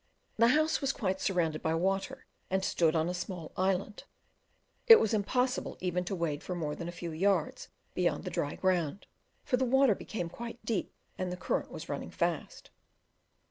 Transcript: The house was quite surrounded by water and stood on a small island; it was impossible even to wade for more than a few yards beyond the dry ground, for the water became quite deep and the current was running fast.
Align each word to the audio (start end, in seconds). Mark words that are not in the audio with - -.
The 0.37 0.47
house 0.47 0.81
was 0.81 0.93
quite 0.93 1.21
surrounded 1.21 1.61
by 1.61 1.75
water 1.75 2.25
and 2.49 2.65
stood 2.65 2.95
on 2.95 3.07
a 3.07 3.13
small 3.13 3.51
island; 3.55 4.05
it 4.87 4.99
was 4.99 5.13
impossible 5.13 5.77
even 5.79 6.03
to 6.05 6.15
wade 6.15 6.41
for 6.41 6.55
more 6.55 6.75
than 6.75 6.87
a 6.87 6.91
few 6.91 7.11
yards 7.11 7.67
beyond 7.93 8.23
the 8.23 8.31
dry 8.31 8.55
ground, 8.55 9.05
for 9.43 9.57
the 9.57 9.63
water 9.63 9.93
became 9.93 10.27
quite 10.27 10.57
deep 10.65 10.91
and 11.19 11.31
the 11.31 11.37
current 11.37 11.69
was 11.69 11.87
running 11.87 12.09
fast. 12.09 12.71